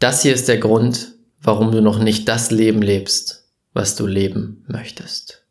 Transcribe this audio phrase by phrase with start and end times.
[0.00, 1.12] Das hier ist der Grund,
[1.42, 5.44] warum du noch nicht das Leben lebst, was du leben möchtest.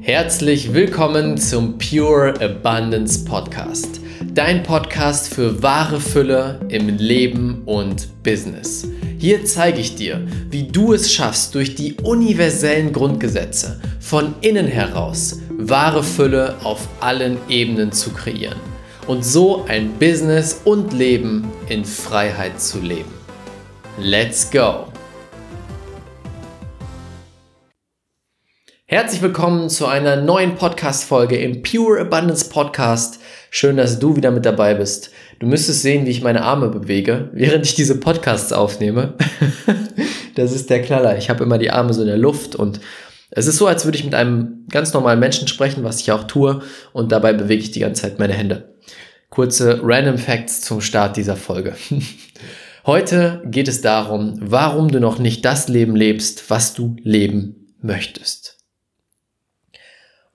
[0.00, 4.00] Herzlich willkommen zum Pure Abundance Podcast.
[4.36, 8.86] Dein Podcast für wahre Fülle im Leben und Business.
[9.18, 15.40] Hier zeige ich dir, wie du es schaffst, durch die universellen Grundgesetze von innen heraus
[15.56, 18.60] wahre Fülle auf allen Ebenen zu kreieren
[19.06, 23.14] und so ein Business und Leben in Freiheit zu leben.
[23.96, 24.88] Let's go!
[28.88, 33.18] Herzlich willkommen zu einer neuen Podcast-Folge im Pure Abundance Podcast.
[33.58, 35.12] Schön, dass du wieder mit dabei bist.
[35.38, 39.14] Du müsstest sehen, wie ich meine Arme bewege, während ich diese Podcasts aufnehme.
[40.34, 41.16] das ist der Knaller.
[41.16, 42.80] Ich habe immer die Arme so in der Luft und
[43.30, 46.24] es ist so, als würde ich mit einem ganz normalen Menschen sprechen, was ich auch
[46.24, 46.60] tue,
[46.92, 48.74] und dabei bewege ich die ganze Zeit meine Hände.
[49.30, 51.76] Kurze Random Facts zum Start dieser Folge.
[52.84, 58.55] Heute geht es darum, warum du noch nicht das Leben lebst, was du leben möchtest.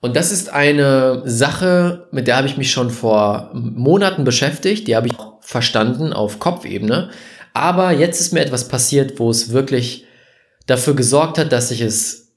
[0.02, 4.96] Und das ist eine Sache, mit der habe ich mich schon vor Monaten beschäftigt, die
[4.96, 7.10] habe ich verstanden auf Kopfebene.
[7.54, 10.04] Aber jetzt ist mir etwas passiert, wo es wirklich
[10.66, 12.32] dafür gesorgt hat, dass ich es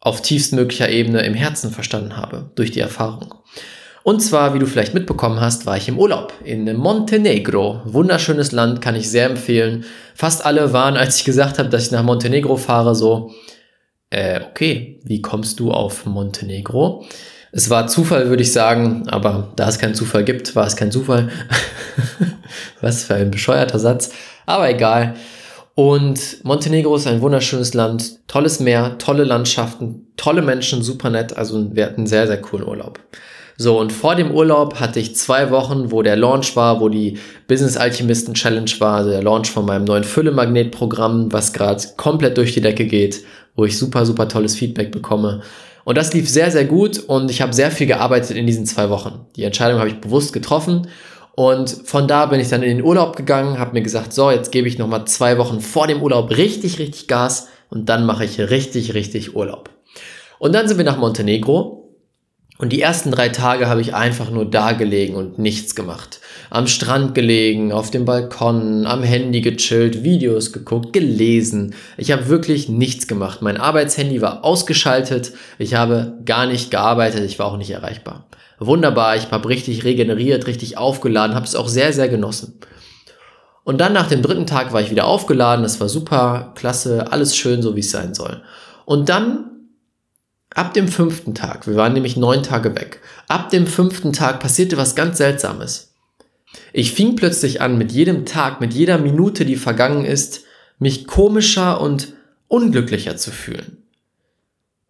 [0.00, 3.34] auf tiefstmöglicher Ebene im Herzen verstanden habe durch die Erfahrung.
[4.02, 7.80] Und zwar, wie du vielleicht mitbekommen hast, war ich im Urlaub in Montenegro.
[7.86, 9.86] Wunderschönes Land, kann ich sehr empfehlen.
[10.14, 13.32] Fast alle waren, als ich gesagt habe, dass ich nach Montenegro fahre, so,
[14.10, 17.04] äh, okay, wie kommst du auf Montenegro?
[17.50, 20.92] Es war Zufall, würde ich sagen, aber da es keinen Zufall gibt, war es kein
[20.92, 21.30] Zufall.
[22.80, 24.10] Was für ein bescheuerter Satz.
[24.46, 25.14] Aber egal.
[25.74, 31.36] Und Montenegro ist ein wunderschönes Land, tolles Meer, tolle Landschaften, tolle Menschen, super nett.
[31.36, 32.98] Also wir hatten einen sehr, sehr coolen Urlaub.
[33.56, 37.18] So, und vor dem Urlaub hatte ich zwei Wochen, wo der Launch war, wo die
[37.48, 42.54] Business Alchemisten Challenge war, also der Launch von meinem neuen Fülle-Magnet-Programm, was gerade komplett durch
[42.54, 43.24] die Decke geht,
[43.58, 45.42] wo ich super, super tolles Feedback bekomme.
[45.84, 48.88] Und das lief sehr, sehr gut und ich habe sehr viel gearbeitet in diesen zwei
[48.88, 49.26] Wochen.
[49.34, 50.86] Die Entscheidung habe ich bewusst getroffen
[51.34, 54.52] und von da bin ich dann in den Urlaub gegangen, habe mir gesagt, so, jetzt
[54.52, 58.38] gebe ich nochmal zwei Wochen vor dem Urlaub richtig, richtig Gas und dann mache ich
[58.38, 59.70] richtig, richtig Urlaub.
[60.38, 61.77] Und dann sind wir nach Montenegro
[62.58, 66.20] und die ersten drei Tage habe ich einfach nur da gelegen und nichts gemacht.
[66.50, 71.74] Am Strand gelegen, auf dem Balkon, am Handy gechillt, Videos geguckt, gelesen.
[71.96, 73.42] Ich habe wirklich nichts gemacht.
[73.42, 75.32] Mein Arbeitshandy war ausgeschaltet.
[75.58, 77.24] Ich habe gar nicht gearbeitet.
[77.24, 79.16] Ich war auch nicht erreichbar wunderbar.
[79.16, 82.58] Ich habe richtig regeneriert, richtig aufgeladen, habe es auch sehr, sehr genossen.
[83.64, 87.36] Und dann nach dem dritten Tag war ich wieder aufgeladen, das war super, klasse, alles
[87.36, 88.42] schön, so wie es sein soll.
[88.86, 89.50] Und dann,
[90.54, 94.76] ab dem fünften Tag, wir waren nämlich neun Tage weg, ab dem fünften Tag passierte
[94.76, 95.94] was ganz Seltsames.
[96.72, 100.42] Ich fing plötzlich an, mit jedem Tag, mit jeder Minute, die vergangen ist,
[100.78, 102.14] mich komischer und
[102.48, 103.78] unglücklicher zu fühlen.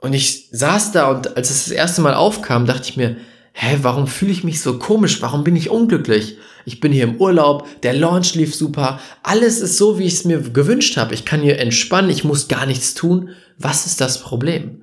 [0.00, 3.16] Und ich saß da und als es das erste Mal aufkam, dachte ich mir,
[3.52, 5.20] hä, warum fühle ich mich so komisch?
[5.20, 6.38] Warum bin ich unglücklich?
[6.64, 10.24] Ich bin hier im Urlaub, der Launch lief super, alles ist so, wie ich es
[10.24, 11.14] mir gewünscht habe.
[11.14, 13.30] Ich kann hier entspannen, ich muss gar nichts tun.
[13.58, 14.82] Was ist das Problem?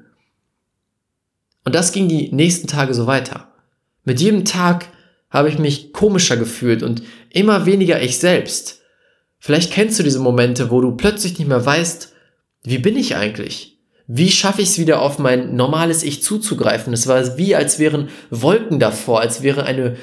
[1.66, 3.52] Und das ging die nächsten Tage so weiter.
[4.04, 4.88] Mit jedem Tag
[5.30, 8.82] habe ich mich komischer gefühlt und immer weniger ich selbst.
[9.40, 12.14] Vielleicht kennst du diese Momente, wo du plötzlich nicht mehr weißt,
[12.64, 13.80] wie bin ich eigentlich?
[14.08, 16.94] Wie schaffe ich es wieder auf mein normales Ich zuzugreifen?
[16.94, 19.98] Es war wie, als wären Wolken davor, als wäre eine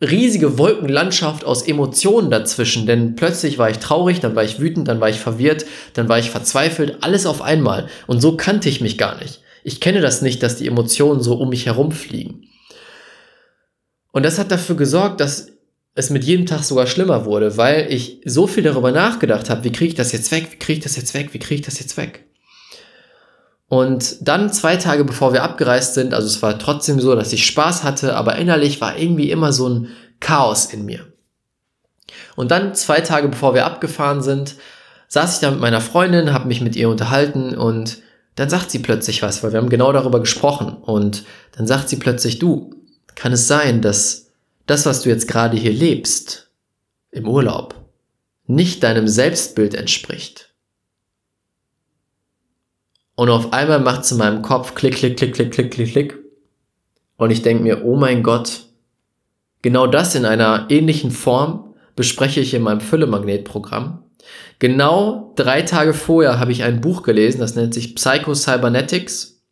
[0.00, 5.00] riesige Wolkenlandschaft aus Emotionen dazwischen, denn plötzlich war ich traurig, dann war ich wütend, dann
[5.00, 5.64] war ich verwirrt,
[5.94, 7.88] dann war ich verzweifelt, alles auf einmal.
[8.08, 9.40] Und so kannte ich mich gar nicht.
[9.64, 12.46] Ich kenne das nicht, dass die Emotionen so um mich herumfliegen.
[14.12, 15.48] Und das hat dafür gesorgt, dass
[15.94, 19.72] es mit jedem Tag sogar schlimmer wurde, weil ich so viel darüber nachgedacht habe, wie
[19.72, 21.78] kriege ich das jetzt weg, wie kriege ich das jetzt weg, wie kriege ich das
[21.80, 22.26] jetzt weg.
[23.66, 27.46] Und dann zwei Tage bevor wir abgereist sind, also es war trotzdem so, dass ich
[27.46, 29.88] Spaß hatte, aber innerlich war irgendwie immer so ein
[30.20, 31.06] Chaos in mir.
[32.36, 34.56] Und dann zwei Tage bevor wir abgefahren sind,
[35.08, 38.03] saß ich da mit meiner Freundin, habe mich mit ihr unterhalten und
[38.34, 40.74] dann sagt sie plötzlich was, weil wir haben genau darüber gesprochen.
[40.74, 42.74] Und dann sagt sie plötzlich, du,
[43.14, 44.30] kann es sein, dass
[44.66, 46.50] das, was du jetzt gerade hier lebst,
[47.10, 47.74] im Urlaub,
[48.46, 50.52] nicht deinem Selbstbild entspricht?
[53.14, 56.18] Und auf einmal macht es in meinem Kopf klick, klick, klick, klick, klick, klick, klick.
[57.16, 58.66] Und ich denke mir, oh mein Gott,
[59.62, 64.03] genau das in einer ähnlichen Form bespreche ich in meinem Fülle-Magnet-Programm.
[64.58, 69.42] Genau drei Tage vorher habe ich ein Buch gelesen, das nennt sich Psycho Cybernetics,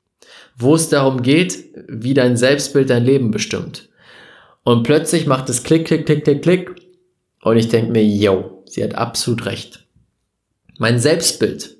[0.57, 3.89] wo es darum geht, wie dein Selbstbild dein Leben bestimmt.
[4.65, 6.71] Und plötzlich macht es Klick, Klick, Klick, Klick, Klick.
[7.43, 9.87] Und ich denke mir, yo, sie hat absolut recht.
[10.79, 11.77] Mein Selbstbild,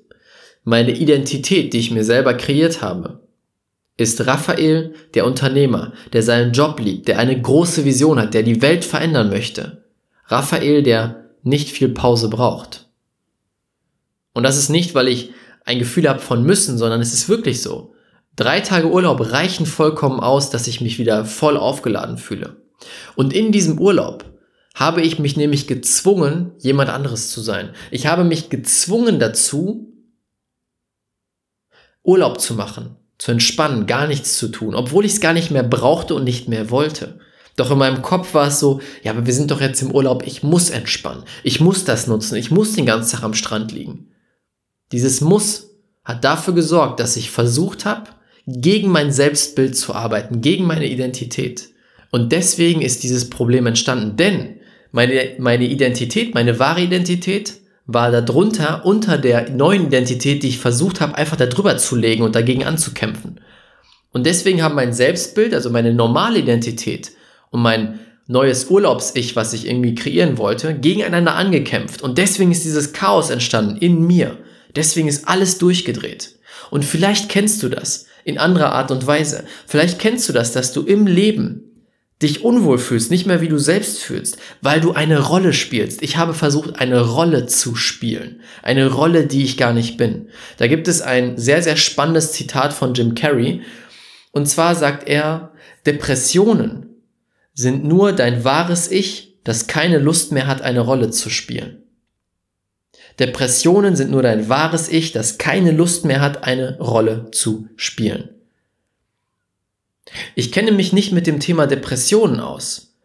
[0.63, 3.21] meine Identität, die ich mir selber kreiert habe,
[3.95, 8.61] ist Raphael, der Unternehmer, der seinen Job liebt, der eine große Vision hat, der die
[8.61, 9.83] Welt verändern möchte.
[10.25, 12.82] Raphael, der nicht viel Pause braucht.
[14.33, 15.31] Und das ist nicht, weil ich
[15.65, 17.93] ein Gefühl habe von müssen, sondern es ist wirklich so.
[18.35, 22.57] Drei Tage Urlaub reichen vollkommen aus, dass ich mich wieder voll aufgeladen fühle.
[23.15, 24.25] Und in diesem Urlaub
[24.73, 27.69] habe ich mich nämlich gezwungen, jemand anderes zu sein.
[27.91, 29.93] Ich habe mich gezwungen dazu,
[32.01, 35.63] Urlaub zu machen, zu entspannen, gar nichts zu tun, obwohl ich es gar nicht mehr
[35.63, 37.19] brauchte und nicht mehr wollte.
[37.55, 40.25] Doch in meinem Kopf war es so, ja, aber wir sind doch jetzt im Urlaub,
[40.25, 44.12] ich muss entspannen, ich muss das nutzen, ich muss den ganzen Tag am Strand liegen.
[44.93, 45.71] Dieses Muss
[46.05, 48.11] hat dafür gesorgt, dass ich versucht habe,
[48.45, 51.69] gegen mein Selbstbild zu arbeiten, gegen meine Identität.
[52.11, 54.59] Und deswegen ist dieses Problem entstanden, denn
[54.91, 57.55] meine, meine Identität, meine wahre Identität
[57.87, 62.35] war darunter unter der neuen Identität, die ich versucht habe, einfach darüber zu legen und
[62.35, 63.39] dagegen anzukämpfen.
[64.11, 67.11] Und deswegen haben mein Selbstbild, also meine normale Identität
[67.49, 72.03] und mein neues Urlaubs-Ich, was ich irgendwie kreieren wollte, gegeneinander angekämpft.
[72.03, 74.37] Und deswegen ist dieses Chaos entstanden in mir.
[74.75, 76.39] Deswegen ist alles durchgedreht.
[76.69, 79.43] Und vielleicht kennst du das in anderer Art und Weise.
[79.67, 81.73] Vielleicht kennst du das, dass du im Leben
[82.21, 86.01] dich unwohl fühlst, nicht mehr wie du selbst fühlst, weil du eine Rolle spielst.
[86.01, 88.41] Ich habe versucht, eine Rolle zu spielen.
[88.61, 90.29] Eine Rolle, die ich gar nicht bin.
[90.57, 93.61] Da gibt es ein sehr, sehr spannendes Zitat von Jim Carrey.
[94.31, 95.51] Und zwar sagt er,
[95.85, 96.87] Depressionen
[97.53, 101.82] sind nur dein wahres Ich, das keine Lust mehr hat, eine Rolle zu spielen.
[103.19, 108.29] Depressionen sind nur dein wahres Ich, das keine Lust mehr hat, eine Rolle zu spielen.
[110.35, 112.95] Ich kenne mich nicht mit dem Thema Depressionen aus.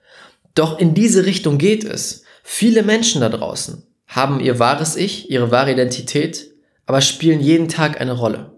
[0.54, 2.24] Doch in diese Richtung geht es.
[2.42, 6.50] Viele Menschen da draußen haben ihr wahres Ich, ihre wahre Identität,
[6.86, 8.52] aber spielen jeden Tag eine Rolle.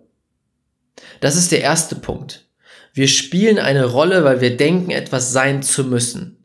[1.20, 2.46] Das ist der erste Punkt.
[2.94, 6.44] Wir spielen eine Rolle, weil wir denken, etwas sein zu müssen.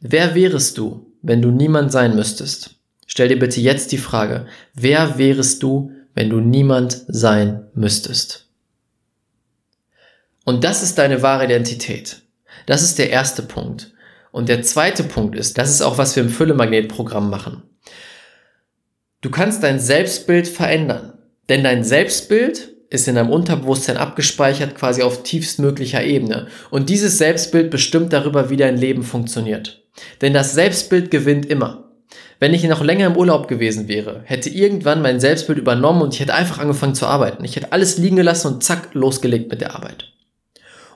[0.00, 2.76] Wer wärest du, wenn du niemand sein müsstest?
[3.06, 8.48] Stell dir bitte jetzt die Frage, wer wärest du, wenn du niemand sein müsstest?
[10.44, 12.22] Und das ist deine wahre Identität.
[12.66, 13.92] Das ist der erste Punkt.
[14.30, 17.62] Und der zweite Punkt ist, das ist auch, was wir im Fülle-Magnet-Programm machen.
[19.20, 21.18] Du kannst dein Selbstbild verändern.
[21.48, 26.48] Denn dein Selbstbild ist in deinem Unterbewusstsein abgespeichert, quasi auf tiefstmöglicher Ebene.
[26.70, 29.82] Und dieses Selbstbild bestimmt darüber, wie dein Leben funktioniert.
[30.20, 31.81] Denn das Selbstbild gewinnt immer.
[32.40, 36.20] Wenn ich noch länger im Urlaub gewesen wäre, hätte irgendwann mein Selbstbild übernommen und ich
[36.20, 37.44] hätte einfach angefangen zu arbeiten.
[37.44, 40.12] Ich hätte alles liegen gelassen und zack, losgelegt mit der Arbeit.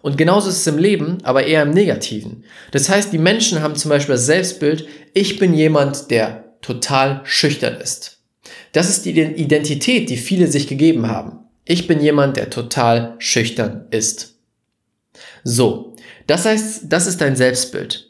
[0.03, 2.45] Und genauso ist es im Leben, aber eher im Negativen.
[2.73, 7.81] Das heißt, die Menschen haben zum Beispiel das Selbstbild, ich bin jemand, der total schüchtern
[7.81, 8.19] ist.
[8.73, 11.41] Das ist die Identität, die viele sich gegeben haben.
[11.65, 14.37] Ich bin jemand, der total schüchtern ist.
[15.43, 15.95] So,
[16.27, 18.06] das heißt, das ist dein Selbstbild.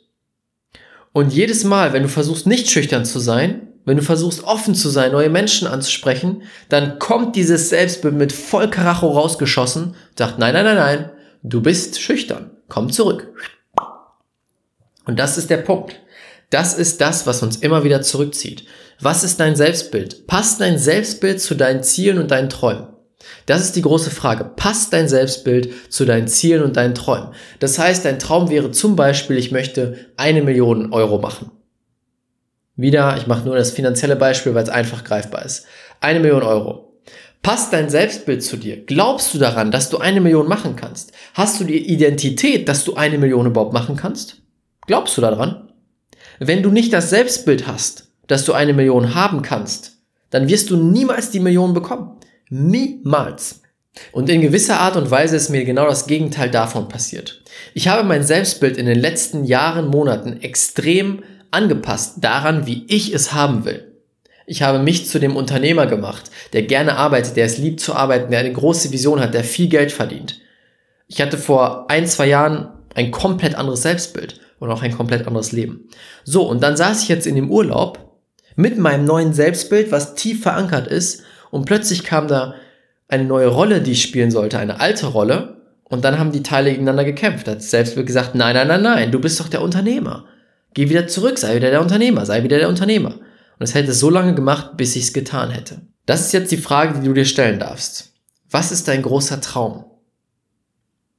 [1.17, 4.91] Und jedes Mal, wenn du versuchst, nicht schüchtern zu sein, wenn du versuchst, offen zu
[4.91, 10.67] sein, neue Menschen anzusprechen, dann kommt dieses Selbstbild mit voll Karacho rausgeschossen, sagt, nein, nein,
[10.67, 11.11] nein, nein,
[11.43, 13.33] du bist schüchtern, komm zurück.
[15.07, 15.99] Und das ist der Punkt.
[16.51, 18.67] Das ist das, was uns immer wieder zurückzieht.
[19.01, 20.27] Was ist dein Selbstbild?
[20.27, 22.89] Passt dein Selbstbild zu deinen Zielen und deinen Träumen?
[23.47, 24.45] Das ist die große Frage.
[24.45, 27.29] Passt dein Selbstbild zu deinen Zielen und deinen Träumen?
[27.61, 31.51] Das heißt, dein Traum wäre zum Beispiel, ich möchte eine Million Euro machen.
[32.77, 35.67] Wieder, ich mache nur das finanzielle Beispiel, weil es einfach greifbar ist.
[36.01, 36.87] Eine Million Euro.
[37.43, 38.85] Passt dein Selbstbild zu dir?
[38.85, 41.13] Glaubst du daran, dass du eine Million machen kannst?
[41.35, 44.43] Hast du die Identität, dass du eine Million überhaupt machen kannst?
[44.87, 45.71] Glaubst du daran?
[46.39, 49.99] Wenn du nicht das Selbstbild hast, dass du eine Million haben kannst,
[50.31, 52.16] dann wirst du niemals die Million bekommen.
[52.49, 53.63] Niemals.
[54.13, 57.43] Und in gewisser Art und Weise ist mir genau das Gegenteil davon passiert.
[57.75, 63.33] Ich habe mein Selbstbild in den letzten Jahren, Monaten extrem angepasst daran, wie ich es
[63.33, 63.93] haben will.
[64.47, 68.31] Ich habe mich zu dem Unternehmer gemacht, der gerne arbeitet, der es liebt zu arbeiten,
[68.31, 70.41] der eine große Vision hat, der viel Geld verdient.
[71.09, 75.53] Ich hatte vor ein, zwei Jahren ein komplett anderes Selbstbild und auch ein komplett anderes
[75.53, 75.89] Leben.
[76.25, 77.99] So, und dann saß ich jetzt in dem Urlaub
[78.55, 82.55] mit meinem neuen Selbstbild, was tief verankert ist, und plötzlich kam da
[83.09, 86.71] eine neue Rolle, die ich spielen sollte, eine alte Rolle, und dann haben die Teile
[86.71, 87.47] gegeneinander gekämpft.
[87.47, 90.25] Da hat Selbstbild gesagt, nein, nein, nein, nein, du bist doch der Unternehmer.
[90.75, 93.13] Geh wieder zurück, sei wieder der Unternehmer, sei wieder der Unternehmer.
[93.13, 95.83] Und es hätte so lange gemacht, bis ich es getan hätte.
[96.05, 98.13] Das ist jetzt die Frage, die du dir stellen darfst.
[98.51, 99.85] Was ist dein großer Traum?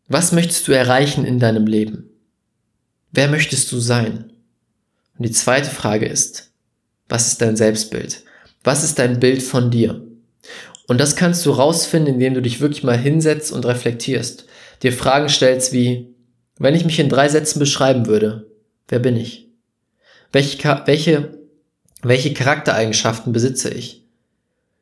[0.09, 2.07] Was möchtest du erreichen in deinem Leben?
[3.17, 4.31] wer möchtest du sein?
[5.17, 6.51] Und die zweite Frage ist,
[7.09, 8.23] was ist dein Selbstbild?
[8.63, 10.06] Was ist dein Bild von dir?
[10.87, 14.45] Und das kannst du rausfinden, indem du dich wirklich mal hinsetzt und reflektierst.
[14.83, 16.15] Dir Fragen stellst wie,
[16.57, 18.49] wenn ich mich in drei Sätzen beschreiben würde,
[18.87, 19.49] wer bin ich?
[20.31, 21.37] Welche, welche,
[22.01, 24.05] welche Charaktereigenschaften besitze ich?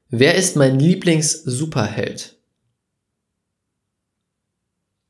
[0.09, 2.35] Wer ist mein Lieblings-Superheld?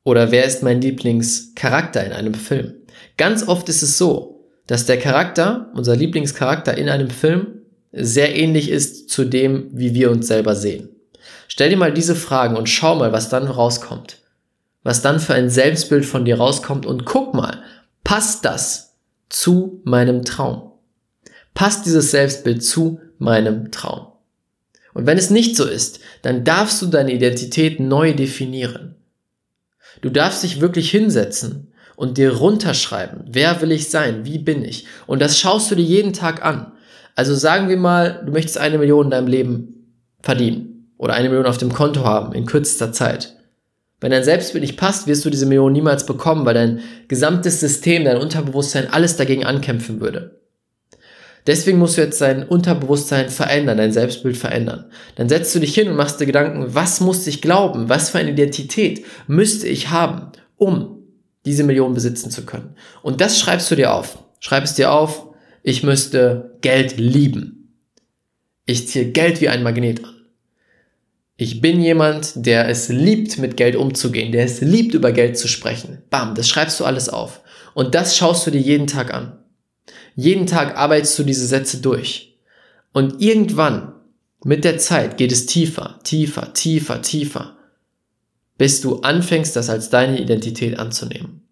[0.02, 2.74] Oder wer ist mein Lieblingscharakter in einem Film?
[3.16, 7.65] Ganz oft ist es so, dass der Charakter, unser Lieblingscharakter in einem Film,
[7.96, 10.90] sehr ähnlich ist zu dem, wie wir uns selber sehen.
[11.48, 14.18] Stell dir mal diese Fragen und schau mal, was dann rauskommt.
[14.82, 17.62] Was dann für ein Selbstbild von dir rauskommt und guck mal,
[18.04, 18.94] passt das
[19.28, 20.72] zu meinem Traum?
[21.54, 24.12] Passt dieses Selbstbild zu meinem Traum?
[24.92, 28.94] Und wenn es nicht so ist, dann darfst du deine Identität neu definieren.
[30.02, 34.86] Du darfst dich wirklich hinsetzen und dir runterschreiben, wer will ich sein, wie bin ich?
[35.06, 36.72] Und das schaust du dir jeden Tag an.
[37.16, 41.46] Also sagen wir mal, du möchtest eine Million in deinem Leben verdienen oder eine Million
[41.46, 43.34] auf dem Konto haben in kürzester Zeit.
[44.00, 48.04] Wenn dein Selbstbild nicht passt, wirst du diese Million niemals bekommen, weil dein gesamtes System,
[48.04, 50.42] dein Unterbewusstsein alles dagegen ankämpfen würde.
[51.46, 54.86] Deswegen musst du jetzt dein Unterbewusstsein verändern, dein Selbstbild verändern.
[55.14, 57.88] Dann setzt du dich hin und machst dir Gedanken, was muss ich glauben?
[57.88, 61.04] Was für eine Identität müsste ich haben, um
[61.46, 62.74] diese Million besitzen zu können?
[63.00, 64.18] Und das schreibst du dir auf.
[64.40, 65.26] Schreib es dir auf.
[65.68, 67.74] Ich müsste Geld lieben.
[68.66, 70.14] Ich ziehe Geld wie ein Magnet an.
[71.36, 75.48] Ich bin jemand, der es liebt, mit Geld umzugehen, der es liebt, über Geld zu
[75.48, 76.04] sprechen.
[76.08, 77.40] Bam, das schreibst du alles auf.
[77.74, 79.40] Und das schaust du dir jeden Tag an.
[80.14, 82.38] Jeden Tag arbeitest du diese Sätze durch.
[82.92, 83.92] Und irgendwann,
[84.44, 87.56] mit der Zeit, geht es tiefer, tiefer, tiefer, tiefer,
[88.56, 91.45] bis du anfängst, das als deine Identität anzunehmen.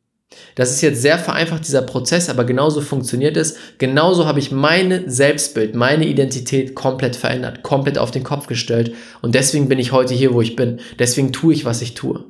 [0.55, 3.57] Das ist jetzt sehr vereinfacht, dieser Prozess, aber genauso funktioniert es.
[3.79, 8.95] Genauso habe ich meine Selbstbild, meine Identität komplett verändert, komplett auf den Kopf gestellt.
[9.23, 10.81] Und deswegen bin ich heute hier, wo ich bin.
[10.99, 12.25] Deswegen tue ich, was ich tue.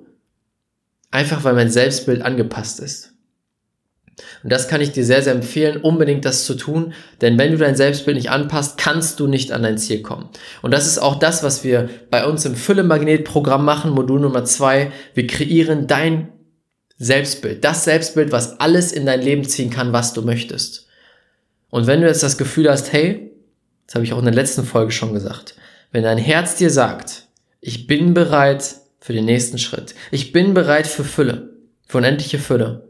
[1.10, 3.14] Einfach weil mein Selbstbild angepasst ist.
[4.42, 7.58] Und das kann ich dir sehr, sehr empfehlen, unbedingt das zu tun, denn wenn du
[7.58, 10.28] dein Selbstbild nicht anpasst, kannst du nicht an dein Ziel kommen.
[10.62, 14.92] Und das ist auch das, was wir bei uns im Fülle-Magnet-Programm machen, Modul Nummer zwei.
[15.14, 16.28] Wir kreieren dein
[16.98, 20.86] Selbstbild, das Selbstbild, was alles in dein Leben ziehen kann, was du möchtest.
[21.70, 23.32] Und wenn du jetzt das Gefühl hast, hey,
[23.86, 25.56] das habe ich auch in der letzten Folge schon gesagt,
[25.90, 27.26] wenn dein Herz dir sagt,
[27.60, 31.50] ich bin bereit für den nächsten Schritt, ich bin bereit für Fülle,
[31.86, 32.88] für unendliche Fülle,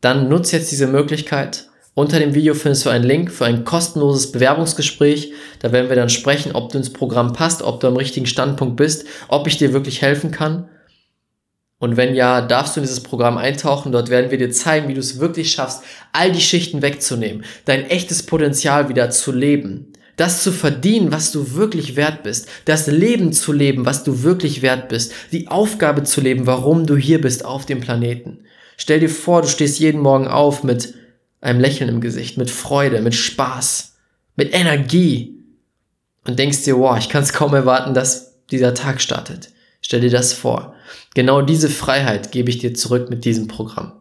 [0.00, 1.68] dann nutze jetzt diese Möglichkeit.
[1.94, 5.32] Unter dem Video findest du einen Link für ein kostenloses Bewerbungsgespräch.
[5.60, 8.76] Da werden wir dann sprechen, ob du ins Programm passt, ob du am richtigen Standpunkt
[8.76, 10.68] bist, ob ich dir wirklich helfen kann.
[11.84, 13.92] Und wenn ja, darfst du in dieses Programm eintauchen.
[13.92, 17.90] Dort werden wir dir zeigen, wie du es wirklich schaffst, all die Schichten wegzunehmen, dein
[17.90, 23.34] echtes Potenzial wieder zu leben, das zu verdienen, was du wirklich wert bist, das Leben
[23.34, 27.44] zu leben, was du wirklich wert bist, die Aufgabe zu leben, warum du hier bist
[27.44, 28.38] auf dem Planeten.
[28.78, 30.94] Stell dir vor, du stehst jeden Morgen auf mit
[31.42, 33.96] einem Lächeln im Gesicht, mit Freude, mit Spaß,
[34.36, 35.36] mit Energie
[36.26, 39.50] und denkst dir, wow, ich kann es kaum erwarten, dass dieser Tag startet.
[39.86, 40.74] Stell dir das vor.
[41.14, 43.92] Genau diese Freiheit gebe ich dir zurück mit diesem Programm.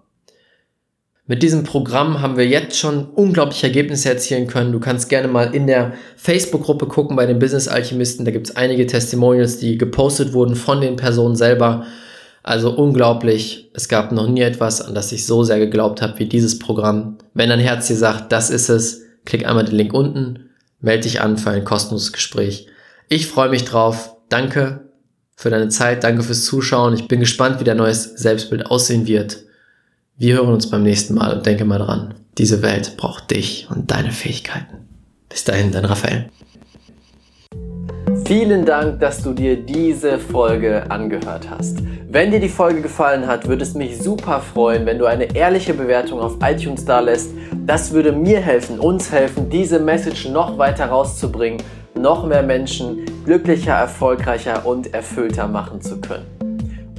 [1.28, 4.72] Mit diesem Programm haben wir jetzt schon unglaubliche Ergebnisse erzielen können.
[4.72, 8.24] Du kannst gerne mal in der Facebook-Gruppe gucken bei den Business Alchemisten.
[8.24, 11.86] Da gibt es einige Testimonials, die gepostet wurden von den Personen selber.
[12.44, 13.70] Also unglaublich.
[13.74, 17.18] Es gab noch nie etwas, an das ich so sehr geglaubt habe wie dieses Programm.
[17.34, 20.50] Wenn dein Herz dir sagt, das ist es, klick einmal den Link unten,
[20.80, 22.68] melde dich an für ein kostenloses Gespräch.
[23.10, 24.16] Ich freue mich drauf.
[24.30, 24.83] Danke
[25.36, 26.94] für deine Zeit, danke fürs Zuschauen.
[26.94, 29.44] Ich bin gespannt, wie dein neues Selbstbild aussehen wird.
[30.16, 33.92] Wir hören uns beim nächsten Mal und denke mal dran, diese Welt braucht dich und
[33.92, 34.88] deine Fähigkeiten.
[35.30, 36.30] Bis dahin, dein Raphael.
[38.26, 41.80] Vielen Dank, dass du dir diese Folge angehört hast.
[42.10, 45.74] Wenn dir die Folge gefallen hat, würde es mich super freuen, wenn du eine ehrliche
[45.74, 47.32] Bewertung auf iTunes da lässt.
[47.66, 51.62] Das würde mir helfen, uns helfen, diese Message noch weiter rauszubringen
[51.96, 56.26] noch mehr Menschen glücklicher, erfolgreicher und erfüllter machen zu können.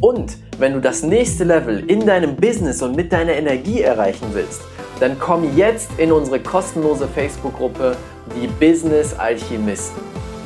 [0.00, 4.62] Und wenn du das nächste Level in deinem Business und mit deiner Energie erreichen willst,
[5.00, 7.96] dann komm jetzt in unsere kostenlose Facebook-Gruppe
[8.36, 10.00] Die Business Alchemisten.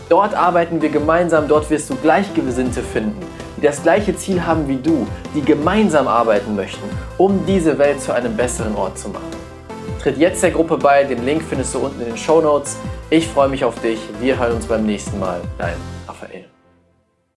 [0.08, 3.20] Dort arbeiten wir gemeinsam, dort wirst du Gleichgesinnte finden,
[3.58, 6.88] die das gleiche Ziel haben wie du, die gemeinsam arbeiten möchten,
[7.18, 9.28] um diese Welt zu einem besseren Ort zu machen.
[10.00, 12.76] Tritt jetzt der Gruppe bei, den Link findest du unten in den Show Notes.
[13.10, 13.98] Ich freue mich auf dich.
[14.20, 15.40] Wir hören uns beim nächsten Mal.
[15.56, 15.76] Dein